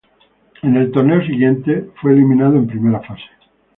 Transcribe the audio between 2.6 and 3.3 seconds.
primera fase.